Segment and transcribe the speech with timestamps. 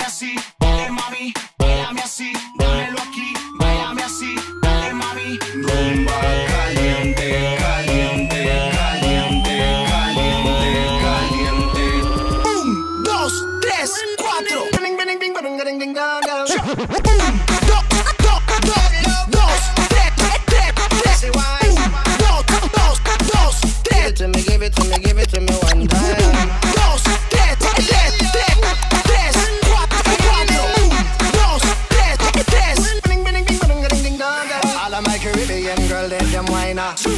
[0.00, 5.38] bailame así, dale mami, bailame así, dámelo aquí, bailame así, dale mami.
[5.54, 9.54] Rumba caliente, caliente, caliente,
[9.90, 10.66] caliente,
[11.02, 11.84] caliente.
[12.48, 14.64] Un, dos, tres, cuatro.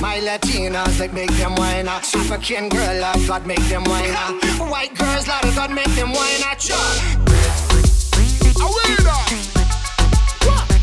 [0.00, 1.88] My Latinas, they make them whine.
[1.88, 4.12] African girl, I God make them whine.
[4.68, 6.42] White girls, Lord of God make them whine.
[6.44, 6.54] I
[8.58, 9.26] will that.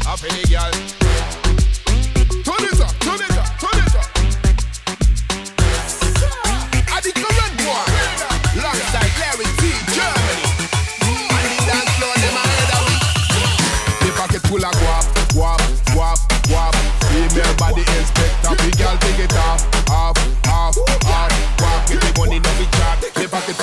[0.07, 0.96] Up in the girl.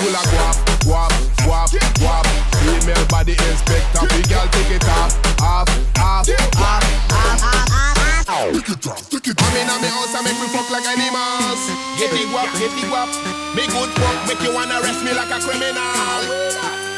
[0.05, 1.13] Full of guap, guap,
[1.45, 2.27] guap, guap.
[2.61, 6.29] Female body inspector, the girl take it off, off, off,
[6.61, 6.85] off.
[7.13, 8.53] off, off.
[8.53, 9.49] Take it off, take it off.
[9.49, 11.63] I'm in me house, I make me fuck like animals.
[11.97, 13.09] Get the guap, get the guap.
[13.57, 16.21] Me good fuck, make you wanna arrest me like a criminal.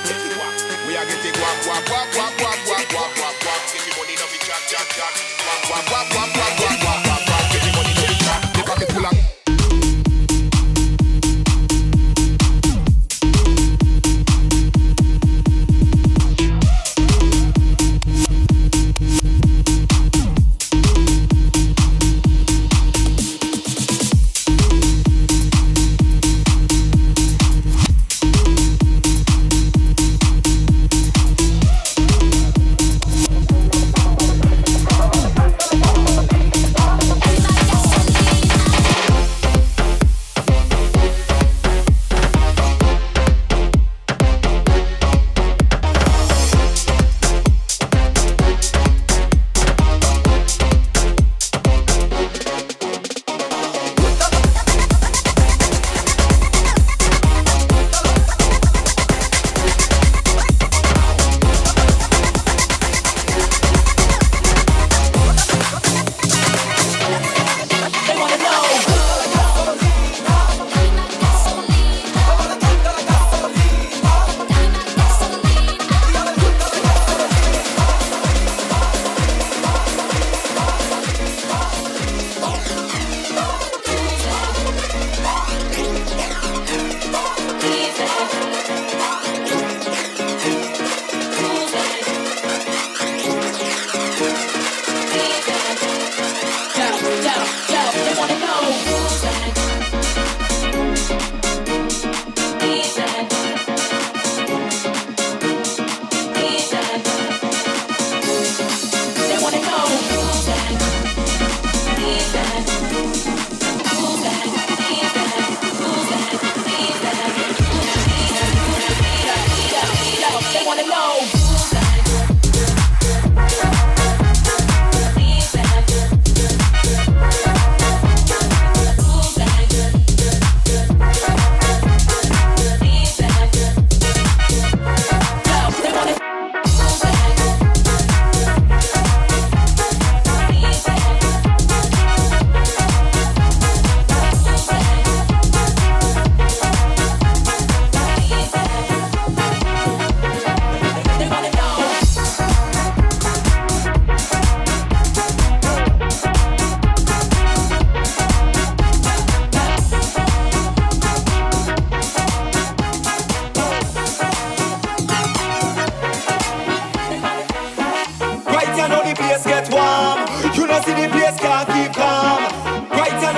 [0.03, 0.55] Get the guap.
[0.87, 3.61] We are getting guap, guap, guap, guap, guap, guap, guap, guap, guap.
[3.71, 4.87] Get the money, no be chat, chat.
[4.91, 6.46] Guap, guap, guap, guap, guap, guap,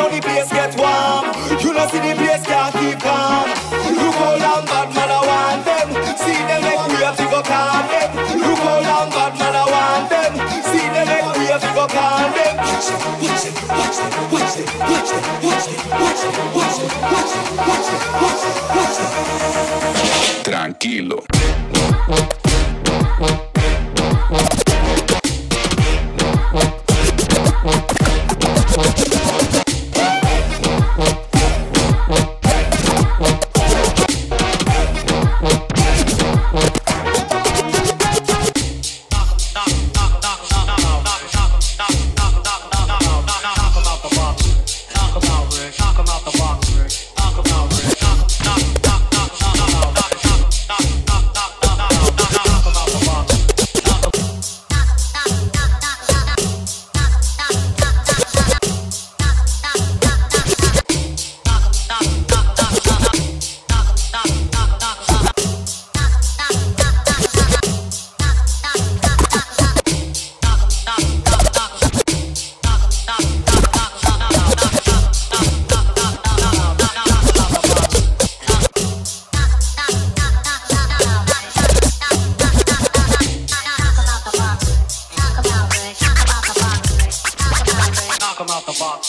[0.08, 1.26] Know the place get warm.
[1.60, 3.44] You know see the place can't keep calm.
[3.92, 5.88] Look how long bad man I want them.
[6.16, 8.16] See them we have to go calm them.
[8.40, 10.32] Look how long bad man I want them.
[10.64, 12.56] See them we have to go calm them.
[12.56, 12.88] Watch
[13.68, 14.00] watch
[14.32, 14.56] watch
[14.88, 15.12] watch
[15.44, 16.22] watch watch watch
[16.56, 17.32] watch watch
[18.16, 18.44] watch
[18.76, 18.96] watch watch.
[20.44, 21.27] Tranquilo.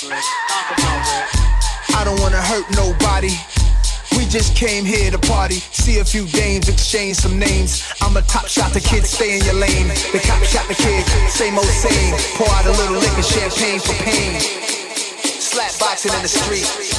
[0.01, 3.35] I don't wanna hurt nobody.
[4.15, 7.83] We just came here to party, see a few dames, exchange some names.
[8.01, 9.89] I'm a top shot, the kid stay in your lane.
[10.13, 12.15] The cop shot the kid, same old same.
[12.35, 14.39] Pour out a little liquor, champagne for pain.
[15.19, 16.98] Slap boxing in the street.